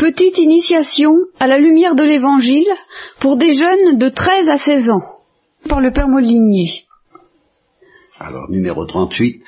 [0.00, 2.72] Petite initiation à la lumière de l'Évangile
[3.20, 5.20] pour des jeunes de 13 à 16 ans,
[5.68, 6.86] par le Père Molinier.
[8.18, 9.44] Alors, numéro 38.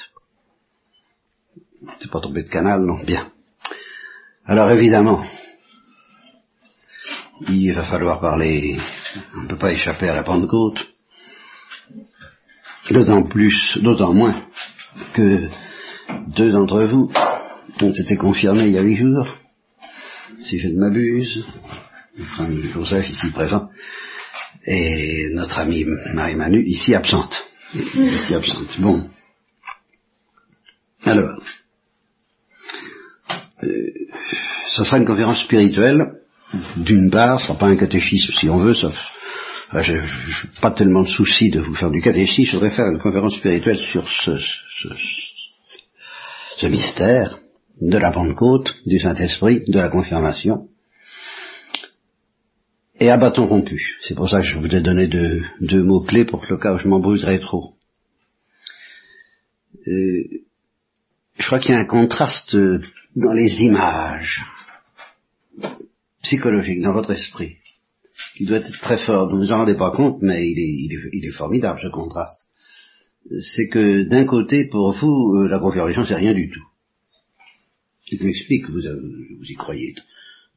[1.98, 3.32] C'est pas tombé de canal, non Bien.
[4.44, 5.24] Alors, évidemment,
[7.48, 8.76] il va falloir parler,
[9.34, 10.86] on ne peut pas échapper à la Pentecôte,
[12.90, 14.38] d'autant plus, d'autant moins
[15.14, 15.48] que
[16.26, 17.10] deux d'entre vous
[17.80, 19.26] ont été confirmés il y a huit jours,
[20.38, 21.44] si je ne m'abuse,
[22.18, 23.70] notre ami Joseph ici présent,
[24.66, 25.84] et notre amie
[26.14, 27.44] Marie-Manu ici absente.
[27.74, 28.80] Ici absente.
[28.80, 29.08] Bon.
[31.04, 31.42] Alors,
[33.64, 33.92] euh,
[34.68, 36.20] ce sera une conférence spirituelle,
[36.76, 38.94] d'une part, ce sera pas un catéchisme si on veut, sauf
[39.80, 40.02] je n'ai
[40.60, 43.78] pas tellement de souci de vous faire du catéchisme, je voudrais faire une conférence spirituelle
[43.78, 44.36] sur ce
[46.66, 47.38] mystère
[47.80, 50.68] de la Pentecôte, du Saint-Esprit, de la confirmation,
[53.00, 53.96] et à bâton rompu.
[54.02, 56.74] C'est pour ça que je vous ai donné deux, deux mots-clés pour que le cas
[56.74, 57.74] où je m'embrouillerais trop.
[59.88, 60.22] Euh,
[61.38, 62.56] je crois qu'il y a un contraste
[63.16, 64.42] dans les images
[66.22, 67.56] psychologiques, dans votre esprit,
[68.36, 69.28] qui doit être très fort.
[69.30, 72.48] Vous vous en rendez pas compte, mais il est formidable ce contraste.
[73.40, 76.64] C'est que d'un côté, pour vous, euh, la confirmation, c'est rien du tout.
[78.20, 79.94] M'explique, vous, y croyez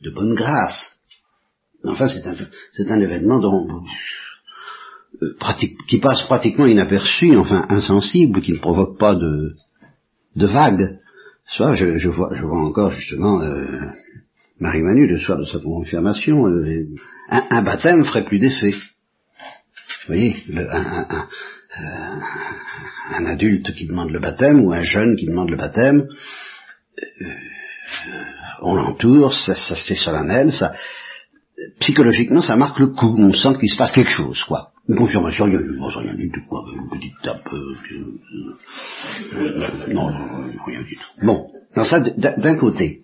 [0.01, 0.91] de, bonne grâce.
[1.83, 3.39] Enfin, c'est un, un événement
[5.21, 5.31] euh,
[5.87, 9.55] qui passe pratiquement inaperçu, enfin insensible, qui ne provoque pas de,
[10.35, 10.99] vagues.
[11.47, 13.91] Soit je, vois, je vois encore justement euh,
[14.59, 16.87] Marie-Manu le soir de sa confirmation, euh,
[17.29, 18.71] un, baptême ferait plus d'effet.
[18.71, 22.21] Vous voyez, un, un,
[23.11, 26.07] un, adulte qui demande le baptême ou un jeune qui demande le baptême,
[28.61, 30.73] on l'entoure, ça, c'est solennel, ça,
[31.79, 33.15] psychologiquement, ça marque le coup.
[33.17, 34.69] On sent qu'il se passe quelque chose, quoi.
[34.87, 36.63] Une confirmation, il y a rien du tout, quoi.
[36.73, 37.47] Une petite tape.
[37.53, 37.75] Euh,
[39.33, 40.07] euh, non,
[40.65, 41.25] rien du tout.
[41.25, 43.01] Bon, dans ça, d'un côté,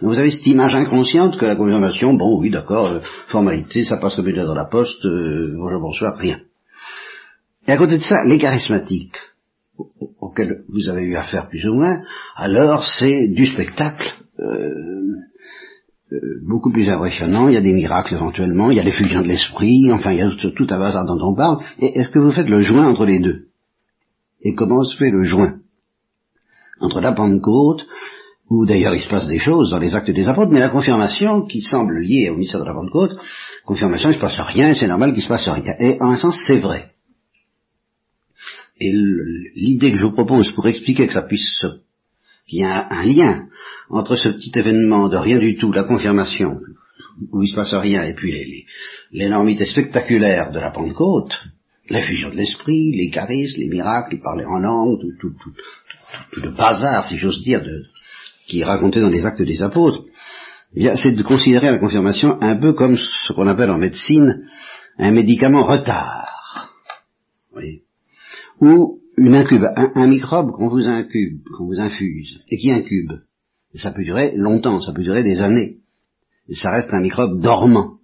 [0.00, 4.28] vous avez cette image inconsciente que la confirmation, bon, oui, d'accord, formalité, ça passe comme
[4.28, 6.40] une dans la poste, bonjour, bonsoir, rien.
[7.66, 9.16] Et à côté de ça, les charismatiques
[10.20, 12.02] auquel vous avez eu affaire plus ou moins,
[12.36, 15.00] alors c'est du spectacle euh,
[16.12, 19.22] euh, beaucoup plus impressionnant, il y a des miracles éventuellement, il y a des fusions
[19.22, 22.18] de l'esprit, enfin il y a tout, un bazar dont on parle, et est-ce que
[22.18, 23.46] vous faites le joint entre les deux?
[24.42, 25.58] Et comment se fait le joint?
[26.80, 27.86] Entre la Pentecôte,
[28.48, 31.42] où d'ailleurs il se passe des choses dans les actes des apôtres, mais la confirmation
[31.46, 33.16] qui semble liée au mystère de la Pentecôte,
[33.64, 35.74] confirmation, il ne se passe rien, c'est normal qu'il se passe rien.
[35.78, 36.89] Et en un sens, c'est vrai.
[38.80, 38.92] Et
[39.54, 41.64] l'idée que je vous propose pour expliquer que ça puisse
[42.46, 43.46] qu'il y a un lien
[43.90, 46.60] entre ce petit événement de rien du tout, la confirmation,
[47.32, 48.66] où il se passe rien, et puis
[49.12, 51.38] l'énormité spectaculaire de la Pentecôte,
[51.90, 57.04] la fusion de l'esprit, les charismes, les miracles, parler en langue, tout, tout, le bazar,
[57.04, 57.62] si j'ose dire,
[58.46, 60.04] qui est raconté dans les actes des apôtres,
[60.74, 64.46] eh c'est de considérer la confirmation un peu comme ce qu'on appelle en médecine
[64.98, 66.70] un médicament retard.
[68.60, 73.12] Ou une incube, un, microbe qu'on vous incube, qu'on vous infuse, et qui incube.
[73.74, 75.78] ça peut durer longtemps, ça peut durer des années.
[76.52, 77.98] Ça reste un microbe dormant.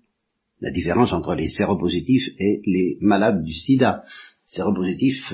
[0.61, 4.05] La différence entre les séropositifs et les malades du sida.
[4.45, 5.33] Séropositifs,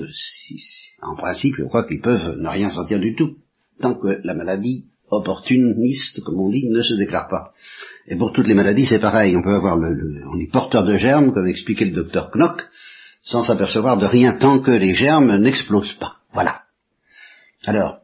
[1.03, 3.37] en principe, je crois qu'ils peuvent ne rien sentir du tout,
[3.81, 7.53] tant que la maladie opportuniste, comme on dit, ne se déclare pas.
[8.07, 9.37] Et pour toutes les maladies, c'est pareil.
[9.37, 12.63] On peut avoir le, on est porteur de germes, comme expliquait le docteur Knock,
[13.23, 16.17] sans s'apercevoir de rien tant que les germes n'explosent pas.
[16.33, 16.63] Voilà.
[17.65, 17.99] Alors,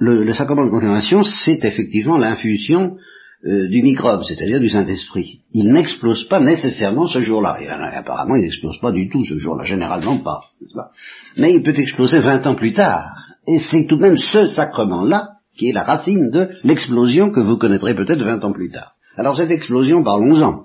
[0.00, 2.96] le, sacrement de confirmation, c'est effectivement l'infusion
[3.44, 5.40] euh, du microbe, c'est-à-dire du Saint-Esprit.
[5.52, 7.58] Il n'explose pas nécessairement ce jour-là.
[7.60, 10.40] Euh, apparemment, il n'explose pas du tout ce jour-là, généralement pas,
[10.74, 10.90] pas?
[11.36, 13.28] Mais il peut exploser vingt ans plus tard.
[13.46, 17.58] Et c'est tout de même ce sacrement-là qui est la racine de l'explosion que vous
[17.58, 18.94] connaîtrez peut-être vingt ans plus tard.
[19.16, 20.64] Alors cette explosion, parlons-en.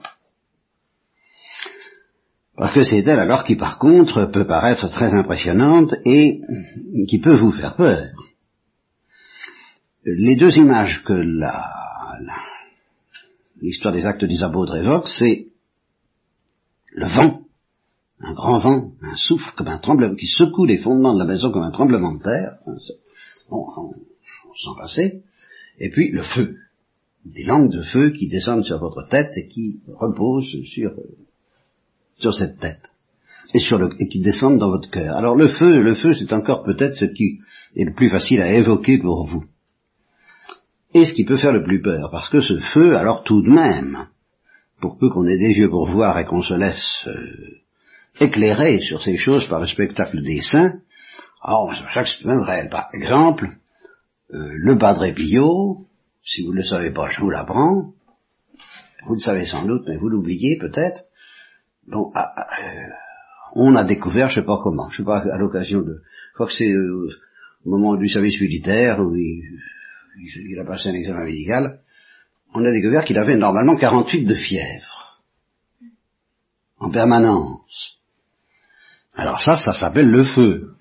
[2.55, 6.41] Parce que c'est elle alors qui par contre peut paraître très impressionnante et
[7.07, 8.11] qui peut vous faire peur.
[10.05, 11.13] Les deux images que
[13.61, 15.47] l'histoire des actes des apôtres évoque, c'est
[16.91, 17.41] le vent,
[18.19, 21.51] un grand vent, un souffle comme un tremblement qui secoue les fondements de la maison
[21.51, 22.77] comme un tremblement de terre, on,
[23.49, 23.93] on,
[24.55, 25.23] s'en passer,
[25.79, 26.57] et puis le feu,
[27.25, 30.93] des langues de feu qui descendent sur votre tête et qui reposent sur
[32.17, 32.91] sur cette tête
[33.53, 35.15] et, sur le, et qui descendent dans votre cœur.
[35.15, 37.39] Alors le feu, le feu, c'est encore peut-être ce qui
[37.75, 39.45] est le plus facile à évoquer pour vous.
[40.93, 43.49] est ce qui peut faire le plus peur, parce que ce feu, alors tout de
[43.49, 44.07] même,
[44.81, 47.61] pour peu qu'on ait des yeux pour voir et qu'on se laisse euh,
[48.19, 50.79] éclairer sur ces choses par le spectacle des saints,
[51.41, 52.69] alors c'est ça que c'est même réel.
[52.69, 53.49] Par exemple,
[54.33, 55.87] euh, le Padre Pio,
[56.23, 57.93] si vous ne le savez pas, je vous l'apprends,
[59.05, 61.03] vous le savez sans doute, mais vous l'oubliez peut-être,
[61.87, 62.89] bon, ah, ah, euh,
[63.55, 66.47] on a découvert, je sais pas comment, je sais pas à l'occasion de, je crois
[66.47, 69.43] que c'est au moment du service militaire où il,
[70.17, 71.79] il a passé un examen médical,
[72.53, 75.21] on a découvert qu'il avait normalement 48 de fièvre.
[76.79, 77.97] En permanence.
[79.15, 80.75] Alors ça, ça s'appelle le feu.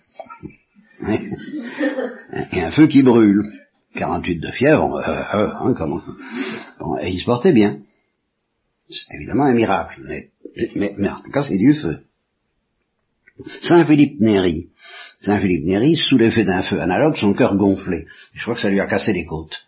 [2.52, 3.50] et un feu qui brûle.
[3.94, 6.00] 48 de fièvre, euh, euh, hein, comment
[6.81, 7.81] bon, Et il se portait bien.
[8.88, 12.00] C'est évidemment un miracle, mais, mais, mais en tout cas c'est du feu.
[13.62, 14.69] Saint Philippe Néri.
[15.20, 18.06] Saint Philippe Néri, sous l'effet d'un feu analogue, son cœur gonflait.
[18.34, 19.66] Je crois que ça lui a cassé les côtes.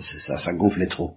[0.00, 1.14] Ça, ça, gonflait trop.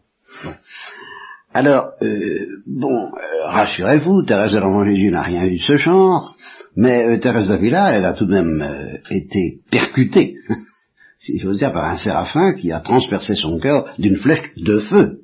[1.54, 6.36] Alors, euh, bon, euh, rassurez-vous, Thérèse de l'Enfant Jésus n'a rien eu de ce genre,
[6.76, 10.36] mais euh, Thérèse d'Avila, elle a tout de même été percutée,
[11.18, 15.17] si j'ose dire, par un séraphin qui a transpercé son cœur d'une flèche de feu.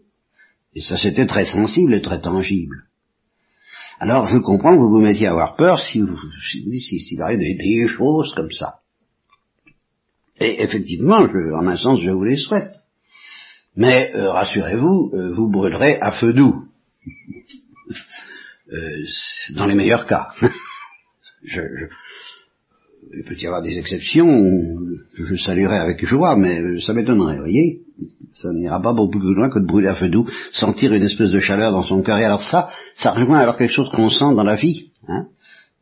[0.76, 2.86] Et ça, c'était très sensible et très tangible.
[4.00, 6.18] Alors, je comprends que vous vous mettiez à avoir peur si vous,
[6.52, 8.80] si vous si, arrive des choses comme ça.
[10.40, 12.74] Et effectivement, je, en un sens, je vous les souhaite.
[13.76, 16.66] Mais euh, rassurez-vous, euh, vous brûlerez à feu doux.
[18.72, 19.06] Euh,
[19.56, 20.30] dans les meilleurs cas.
[21.44, 21.62] je,
[23.14, 24.26] il peut y avoir des exceptions,
[25.14, 27.82] je, je saluerai avec joie, mais ça m'étonnerait, voyez.
[28.34, 31.30] Ça n'ira pas beaucoup plus loin que de brûler à feu doux, sentir une espèce
[31.30, 32.18] de chaleur dans son cœur.
[32.18, 34.90] Et alors ça, ça rejoint alors quelque chose qu'on sent dans la vie.
[35.08, 35.28] Hein.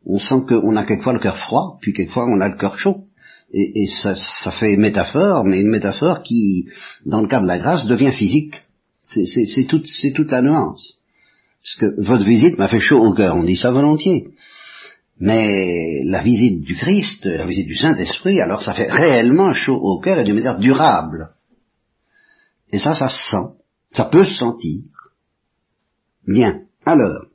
[0.04, 3.04] On sent qu'on a quelquefois le cœur froid, puis quelquefois on a le cœur chaud
[3.54, 6.68] et, ça, ça, fait métaphore, mais une métaphore qui,
[7.04, 8.62] dans le cas de la grâce, devient physique.
[9.04, 10.98] C'est toute, toute la nuance.
[11.62, 14.28] Parce que votre visite m'a fait chaud au cœur, on dit ça volontiers.
[15.20, 20.00] Mais la visite du Christ, la visite du Saint-Esprit, alors ça fait réellement chaud au
[20.00, 21.28] cœur et d'une manière durable.
[22.72, 23.54] Et ça, ça se sent.
[23.92, 24.82] Ça peut se sentir.
[26.26, 26.62] Bien.
[26.84, 27.26] Alors,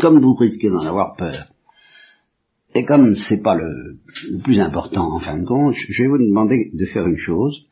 [0.00, 1.46] comme vous risquez d'en avoir peur,
[2.74, 3.96] et comme c'est pas le,
[4.42, 7.66] plus important en fin de compte, je vais vous demander de faire une chose.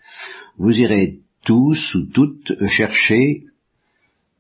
[0.57, 3.45] Vous irez tous ou toutes chercher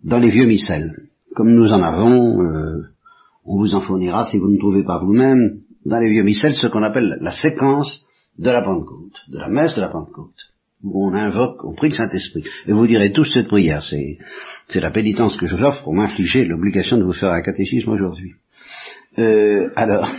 [0.03, 1.09] dans les vieux missels.
[1.35, 2.83] Comme nous en avons, euh,
[3.45, 6.69] on vous en fournira si vous ne trouvez pas vous-même dans les vieux missels ce
[6.69, 8.07] qu'on appelle la séquence
[8.39, 10.54] de la Pentecôte, de la messe de la Pentecôte,
[10.93, 12.45] on invoque, on prie le Saint-Esprit.
[12.67, 14.19] Et vous direz tous cette prière, c'est,
[14.67, 17.91] c'est la pénitence que je vous offre pour m'infliger l'obligation de vous faire un catéchisme
[17.91, 18.33] aujourd'hui.
[19.19, 20.11] Euh, alors,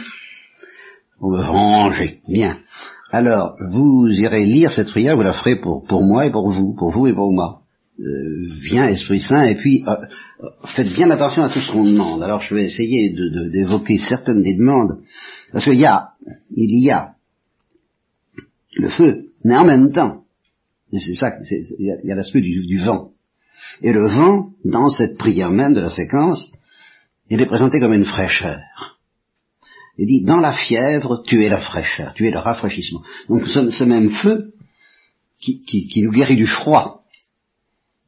[1.19, 2.19] vous me rangez.
[2.27, 2.59] Bien.
[3.11, 6.73] Alors, vous irez lire cette prière, vous la ferez pour, pour moi et pour vous,
[6.75, 7.61] pour vous et pour moi.
[7.97, 9.95] Euh, viens Esprit Saint, et puis euh,
[10.75, 12.21] faites bien attention à tout ce qu'on demande.
[12.21, 13.15] Alors je vais essayer
[13.53, 14.99] d'évoquer de, certaines des demandes,
[15.53, 16.09] parce qu'il y a,
[16.53, 17.13] il y a
[18.75, 20.24] le feu, mais en même temps,
[20.99, 23.11] c'est ça, il y a, l'aspect du, vent.
[23.81, 26.51] Et le vent, dans cette prière même de la séquence,
[27.29, 28.59] il est présenté comme une fraîcheur.
[29.97, 33.01] Il dit, dans la fièvre, tu es la fraîcheur, tu es le rafraîchissement.
[33.29, 34.53] Donc ce, même feu
[35.39, 37.03] qui, nous guérit du froid,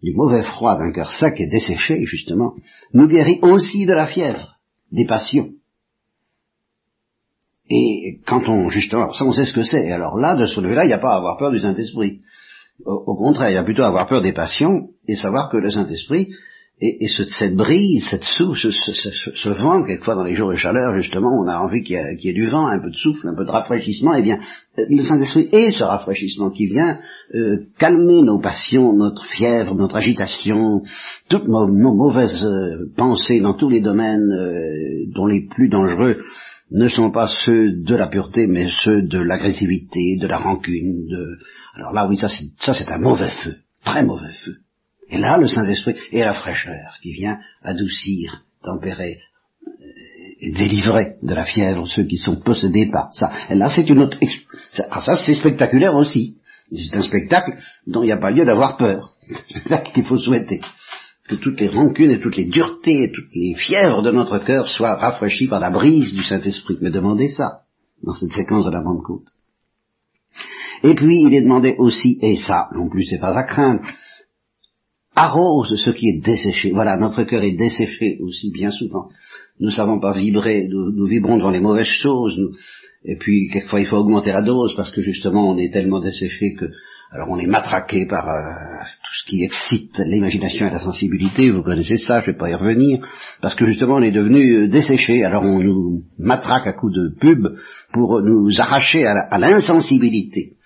[0.03, 2.55] du mauvais froid d'un cœur sec et desséché, justement,
[2.93, 4.57] nous guérit aussi de la fièvre,
[4.91, 5.51] des passions.
[7.69, 10.85] Et quand on, justement, ça on sait ce que c'est, alors là, de ce lever-là,
[10.85, 12.21] il n'y a pas à avoir peur du Saint-Esprit.
[12.85, 15.69] Au, contraire, il y a plutôt à avoir peur des passions et savoir que le
[15.69, 16.29] Saint-Esprit
[16.79, 20.95] et, et ce, cette brise, cette souffle, ce, vent, quelquefois dans les jours de chaleur,
[20.95, 23.45] justement, on a envie qu'il y, ait du vent, un peu de souffle, un peu
[23.45, 24.39] de rafraîchissement, et eh bien,
[24.77, 26.99] le Saint-Esprit est ce rafraîchissement qui vient
[27.33, 30.83] euh, calmer nos passions, notre fièvre, notre agitation,
[31.29, 36.17] toutes nos, mauvaises euh, pensées dans tous les domaines euh, dont les plus dangereux
[36.69, 41.07] ne sont pas ceux de la pureté, mais ceux de l'agressivité, de la rancune.
[41.07, 41.37] De...
[41.77, 44.57] Alors là, oui, ça c'est un mauvais feu, très mauvais feu.
[45.09, 49.19] Et là, le Saint-Esprit et la fraîcheur qui vient adoucir, tempérer,
[49.67, 49.71] euh,
[50.39, 53.31] et délivrer de la fièvre ceux qui sont possédés par ça.
[53.49, 54.17] Et là, c'est une autre...
[54.89, 56.37] Ah, ça, c'est spectaculaire aussi.
[56.71, 59.13] C'est un spectacle dont il n'y a pas lieu d'avoir peur.
[59.47, 60.59] C'est un qu'il faut souhaiter.
[61.29, 64.67] Que toutes les rancunes et toutes les duretés et toutes les fièvres de notre cœur
[64.67, 66.77] soient rafraîchies par la brise du Saint-Esprit.
[66.81, 67.61] Mais demandez ça
[68.03, 69.27] dans cette séquence de la Pentecôte.
[70.83, 73.81] Et puis, il est demandé aussi, et ça non plus c'est pas à craindre,
[75.17, 76.71] arrose ce qui est desséché.
[76.71, 79.09] Voilà, notre cœur est desséché aussi bien souvent.
[79.59, 82.39] Nous ne savons pas vibrer, nous, vibrons dans les mauvaises choses,
[83.03, 86.53] Et puis, quelquefois, il faut augmenter la dose parce que justement, on est tellement desséché
[86.53, 86.65] que,
[87.11, 91.49] alors on est matraqué par euh, tout ce qui excite l'imagination et la sensibilité.
[91.49, 92.99] Vous connaissez ça, je vais pas y revenir,
[93.41, 95.23] parce que justement, on est devenu euh, desséché.
[95.23, 97.47] Alors on nous matraque à coups de pub
[97.93, 100.56] pour nous arracher à l'insensibilité.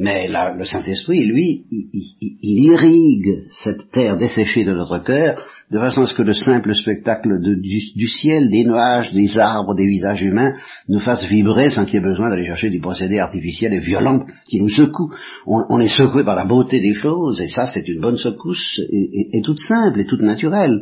[0.00, 6.06] Mais le Saint-Esprit, lui, il, irrigue cette terre desséchée de notre cœur, de façon à
[6.06, 10.54] ce que le simple spectacle du, ciel, des nuages, des arbres, des visages humains,
[10.88, 14.24] nous fasse vibrer sans qu'il y ait besoin d'aller chercher des procédés artificiels et violents
[14.48, 15.12] qui nous secouent.
[15.46, 19.42] On, est secoué par la beauté des choses, et ça, c'est une bonne secousse, et,
[19.42, 20.80] toute simple, et toute naturelle.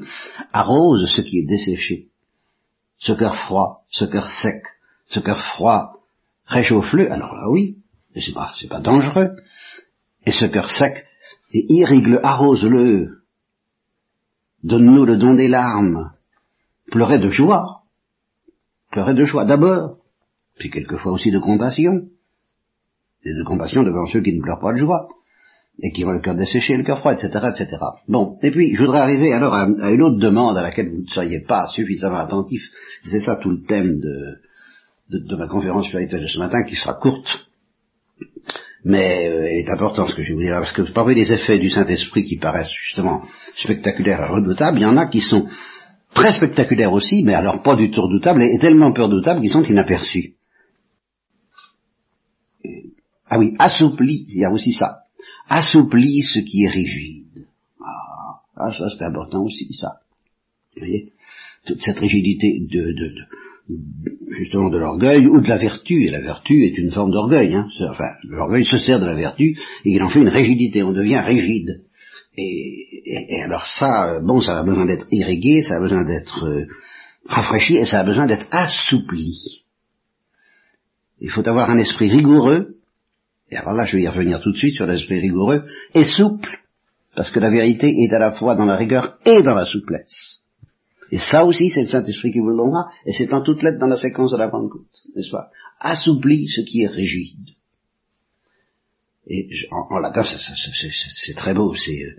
[0.52, 2.08] Arrose ce qui est desséché.
[2.98, 4.62] Ce cœur froid, ce cœur sec,
[5.08, 6.00] ce cœur froid,
[6.46, 7.76] réchauffe-le, alors là oui,
[8.20, 9.36] c'est pas, c'est pas dangereux.
[10.24, 11.04] Et ce cœur sec,
[11.52, 13.22] et irrigue-le, arrose-le,
[14.64, 16.12] donne-nous le don des larmes,
[16.90, 17.82] pleurer de joie,
[18.90, 19.98] pleurer de joie d'abord,
[20.58, 22.08] puis quelquefois aussi de compassion,
[23.24, 25.08] et de compassion devant ceux qui ne pleurent pas de joie,
[25.80, 27.76] et qui ont le cœur desséché, le cœur froid, etc., etc.
[28.08, 31.08] Bon, et puis je voudrais arriver alors à, une autre demande à laquelle vous ne
[31.08, 32.62] soyez pas suffisamment attentif,
[33.04, 34.38] c'est ça tout le thème de,
[35.10, 37.45] de ma conférence spirituelle de ce matin, qui sera courte,
[38.88, 41.32] mais euh, elle est importante ce que je vais vous dire, parce que parmi les
[41.32, 43.24] effets du Saint-Esprit qui paraissent justement
[43.56, 45.48] spectaculaires et redoutables, il y en a qui sont
[46.14, 49.64] très spectaculaires aussi, mais alors pas du tout redoutables, et tellement peu redoutables qu'ils sont
[49.64, 50.34] inaperçus.
[53.28, 54.98] Ah oui, assoupli, il y a aussi ça.
[55.48, 57.48] Assoupli ce qui est rigide.
[57.84, 59.94] Ah, ah ça c'est important aussi, ça.
[60.76, 61.12] Vous voyez
[61.66, 63.45] Toute cette rigidité de, de, de
[64.30, 67.54] justement de l'orgueil ou de la vertu, et la vertu est une forme d'orgueil.
[67.54, 67.68] Hein.
[67.90, 71.20] Enfin, l'orgueil se sert de la vertu et il en fait une rigidité, on devient
[71.20, 71.82] rigide.
[72.38, 76.66] Et, alors ça, bon, ça a besoin d'être irrigué, ça a besoin d'être euh,
[77.26, 79.64] rafraîchi et ça a besoin d'être assoupli.
[81.20, 82.76] Il faut avoir un esprit rigoureux,
[83.50, 86.58] et alors là je vais y revenir tout de suite sur l'esprit rigoureux, et souple,
[87.14, 90.42] parce que la vérité est à la fois dans la rigueur et dans la souplesse.
[91.10, 93.78] Et ça aussi, c'est le Saint-Esprit qui vous le donnera, et c'est en toute lettre
[93.78, 95.50] dans la séquence de la Pentecôte, n'est-ce pas?
[95.78, 97.50] Assoupli ce qui est rigide.
[99.28, 102.16] Et en, latin, c'est très beau, c'est euh,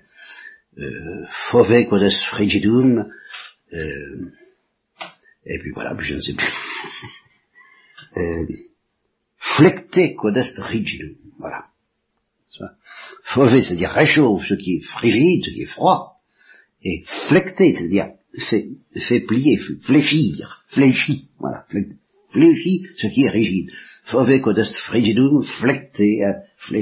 [0.79, 3.09] euh, fove quodest frigidum,
[3.73, 4.31] euh,
[5.45, 6.53] et puis voilà, puis je ne sais plus.
[8.17, 8.45] euh,
[9.37, 11.65] flecte quodest rigidum, voilà.
[13.23, 16.21] Fove, c'est-à-dire réchauffe ce qui est frigide, ce qui est froid,
[16.83, 18.69] et flecté, c'est-à-dire fait,
[19.07, 21.65] fait plier, fléchir, fléchit, voilà,
[22.31, 23.71] fléchit ce qui est rigide.
[24.05, 26.81] Fove codest frigidum, flecté, euh,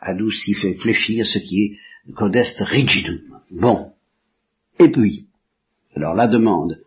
[0.00, 3.20] adouci, fait fléchir ce qui est codest rigidum.
[3.50, 3.92] Bon.
[4.78, 5.26] Et puis,
[5.94, 6.80] alors la demande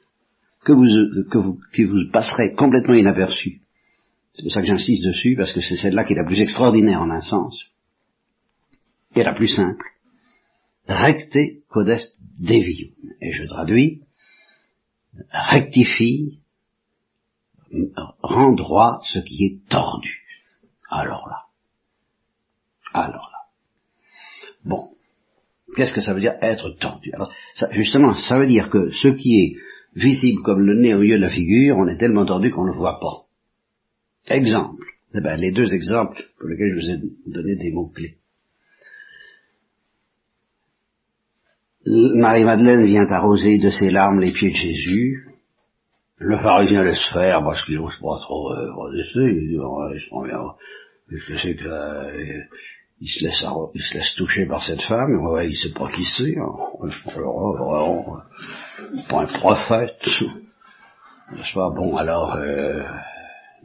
[0.66, 3.62] que vous, que vous, qui vous passerez complètement inaperçue,
[4.34, 7.02] c'est pour ça que j'insiste dessus, parce que c'est celle-là qui est la plus extraordinaire
[7.02, 7.72] en un sens,
[9.16, 9.84] et la plus simple
[10.90, 11.38] recte
[11.70, 12.92] codest devium.
[13.22, 14.02] Et je traduis,
[15.32, 16.40] rectifie,
[18.22, 20.24] rend droit ce qui est tordu.
[20.90, 21.46] Alors là.
[22.94, 23.40] Alors là.
[24.66, 24.90] Bon.
[25.76, 27.12] Qu'est-ce que ça veut dire être tordu?
[27.14, 29.56] Alors, ça, justement, ça veut dire que ce qui est
[29.96, 32.72] visible comme le nez au milieu de la figure, on est tellement tordu qu'on ne
[32.72, 33.28] le voit pas.
[34.34, 34.86] Exemple.
[35.14, 38.19] Eh ben, les deux exemples pour lesquels je vous ai donné des mots-clés.
[41.86, 45.26] Marie-Madeleine vient arroser de ses larmes les pieds de Jésus.
[46.20, 48.70] Le pharisien laisse faire parce qu'il n'ose pas trop euh,
[49.16, 50.52] il dit, oh,
[51.10, 52.44] que c'est que, euh,
[53.02, 56.04] il se laisse, il se laisse toucher par cette femme, ouais, il sait pas qui
[56.04, 56.52] c'est, hein.
[59.08, 60.06] pas un prophète,
[61.32, 62.84] n'est-ce pas, bon, alors, euh,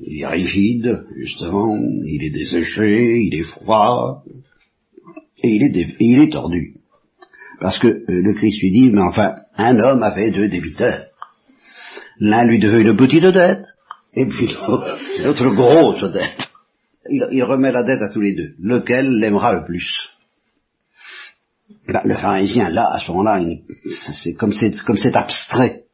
[0.00, 4.22] il est rigide, justement, il est desséché, il est froid,
[5.42, 6.73] et il est, et il est tordu.
[7.60, 11.06] Parce que euh, le Christ lui dit, mais enfin, un homme avait deux débiteurs.
[12.20, 13.64] L'un lui devait une petite dette,
[14.14, 14.54] et puis
[15.22, 16.50] l'autre grosse dette.
[17.10, 18.54] Il, remet la dette à tous les deux.
[18.58, 20.08] Lequel l'aimera le plus?
[21.86, 23.40] Ben, Le pharisien, là, à ce moment-là,
[24.22, 25.84] c'est comme c'est comme c'est abstrait.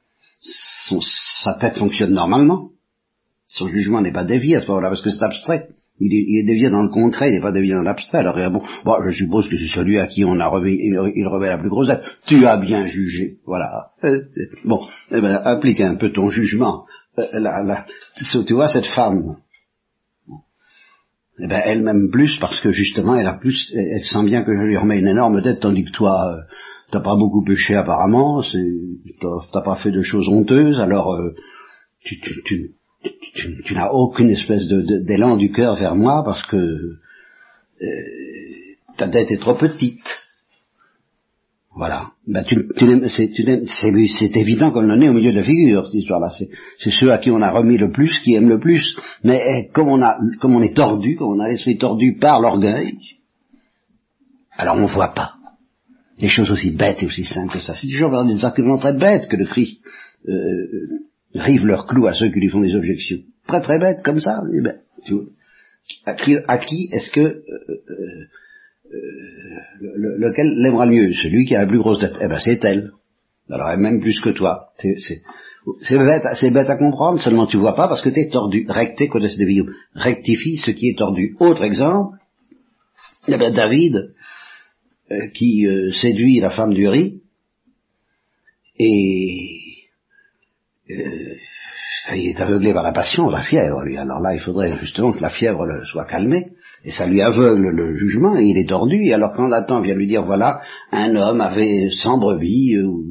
[1.00, 2.71] sa tête fonctionne normalement.
[3.49, 5.71] Son jugement n'est pas dévié à ce moment-là, parce que c'est abstrait.
[6.00, 8.19] Il il dévié dans le concret, il n'est pas dévié dans l'abstrait.
[8.19, 11.49] Alors, bon, bon, je suppose que c'est celui à qui on a remis, il, remet
[11.49, 12.02] la plus grosse dette.
[12.26, 13.90] Tu as bien jugé, voilà.
[14.04, 14.23] Euh,
[14.64, 14.80] bon,
[15.11, 16.87] eh ben, applique un peu ton jugement.
[17.19, 19.37] Euh, la, tu vois cette femme,
[21.38, 24.57] eh ben, elle m'aime plus parce que justement, elle a plus, elle sent bien que
[24.57, 26.40] je lui remets une énorme dette, tandis que toi, euh,
[26.92, 28.42] t'as pas beaucoup péché apparemment,
[29.52, 31.14] t'as pas fait de choses honteuses, alors
[32.02, 32.71] tu, tu, tu
[33.64, 37.87] tu, n'as aucune espèce d'élan du cœur vers moi parce que euh,
[38.97, 40.26] ta tête est trop petite.
[41.75, 42.11] Voilà.
[42.26, 46.30] Ben, c'est évident qu'on en est au milieu de la figure, cette histoire-là.
[46.78, 48.97] C'est ceux à qui on a remis le plus qui aiment le plus.
[49.25, 52.40] Mais eh, comme on, a, comme on est tordu, comme on a l'esprit tordu par
[52.40, 52.99] l'orgueil,
[54.57, 55.35] alors on ne voit pas
[56.19, 57.75] des choses aussi bêtes et aussi simples que ça.
[57.75, 59.83] C'est toujours vers des arguments très bêtes que le Christ
[60.28, 61.00] euh,
[61.34, 63.18] rive leur clou à ceux qui lui font des objections.
[63.46, 64.42] Très très bêtes comme ça.
[64.52, 64.76] Eh ben,
[66.46, 68.26] à qui, est-ce que euh, euh,
[68.92, 71.12] euh, lequel l'aimera mieux?
[71.12, 72.16] Celui qui a la plus grosse dette.
[72.20, 72.92] Eh ben c'est elle.
[73.49, 74.68] Alors elle même plus que toi.
[74.78, 78.64] C'est bête, c'est bête à comprendre, seulement tu vois pas parce que tu es tordu.
[78.68, 81.37] Recte de Rectifie ce qui est tordu.
[81.38, 82.16] Autre exemple,
[83.28, 84.14] eh ben David,
[85.10, 87.20] euh, qui euh, séduit la femme du riz,
[88.78, 89.50] et
[92.17, 93.97] il est aveuglé par la passion, la fièvre, lui.
[93.97, 96.52] Alors là, il faudrait justement que la fièvre soit calmée,
[96.85, 99.95] et ça lui aveugle le jugement, et il est tordu, et alors quand Nathan vient
[99.95, 100.61] lui dire, voilà,
[100.93, 103.05] un homme avait 100 brebis, ou,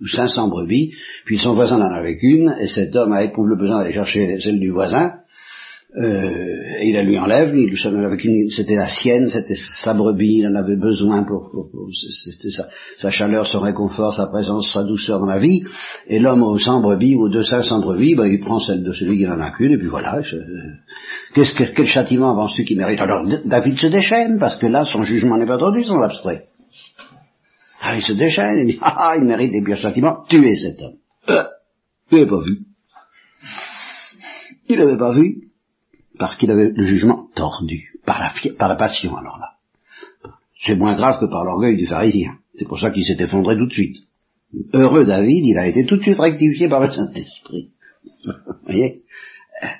[0.00, 0.92] ou 500 brebis,
[1.24, 4.38] puis son voisin en avait qu'une, et cet homme a éprouvé le besoin d'aller chercher
[4.40, 5.27] celle du voisin, euh,
[5.96, 7.54] et il la lui enlève,
[8.50, 11.50] c'était la sienne, c'était sa brebis, il en avait besoin pour,
[11.90, 12.50] c'était
[12.98, 15.64] sa, chaleur, son réconfort, sa présence, sa douceur dans la vie,
[16.06, 19.16] et l'homme aux 100 brebis, ou aux 200 brebis, ben, il prend celle de celui
[19.16, 20.20] qui n'en a qu'une, et puis voilà,
[21.34, 23.00] qu'est-ce que, quel châtiment penses-tu qu'il mérite?
[23.00, 26.48] Alors David se déchaîne, parce que là, son jugement n'est pas entendu sans abstrait.
[27.80, 30.82] Ah, il se déchaîne, il dit, ah, ah il mérite des pires châtiments, tuez cet
[30.82, 30.96] homme.
[31.30, 31.44] Euh,
[32.10, 32.58] il n'avait pas vu.
[34.68, 35.48] Il n'avait pas vu,
[36.18, 39.52] parce qu'il avait le jugement tordu, par la, par la passion alors là.
[40.60, 42.32] C'est moins grave que par l'orgueil du pharisien.
[42.56, 43.96] C'est pour ça qu'il s'est effondré tout de suite.
[44.72, 47.70] Heureux David, il a été tout de suite rectifié par le Saint-Esprit.
[48.24, 48.32] Vous
[48.64, 49.02] voyez?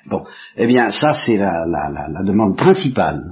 [0.05, 0.23] Bon,
[0.57, 3.23] eh bien, ça c'est la, la, demande principale.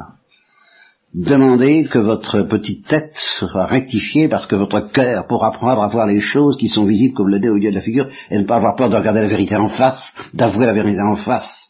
[1.13, 6.05] Demandez que votre petite tête soit rectifiée parce que votre cœur, pour apprendre à voir
[6.05, 8.45] les choses qui sont visibles comme le dé au lieu de la figure, et ne
[8.45, 11.66] pas avoir peur de regarder la vérité en face, d'avouer la vérité en face,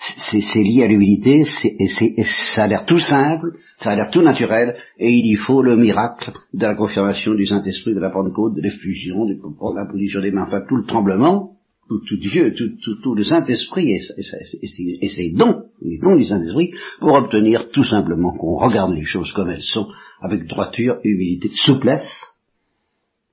[0.00, 4.76] c'est lié à l'humilité, et, ça a l'air tout simple, ça a l'air tout naturel,
[4.98, 8.62] et il y faut le miracle de la confirmation du Saint-Esprit, de la Pentecôte, de
[8.62, 9.36] l'effusion, de
[9.76, 11.56] l'imposition des mains, enfin tout le tremblement,
[11.88, 12.54] tout, Dieu,
[13.02, 18.56] tout, le Saint-Esprit et, ses dons, les dons du Saint-Esprit, pour obtenir tout simplement qu'on
[18.56, 19.88] regarde les choses comme elles sont,
[20.22, 22.10] avec droiture, humilité, souplesse,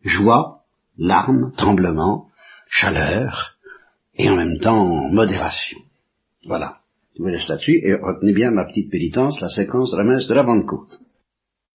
[0.03, 0.63] joie,
[0.97, 2.27] larmes, tremblement,
[2.67, 3.53] chaleur,
[4.15, 5.77] et en même temps modération.
[6.47, 6.77] Voilà.
[7.15, 10.27] Je vous laisse là-dessus et retenez bien ma petite pénitence, la séquence de la messe
[10.27, 10.99] de la Pentecôte.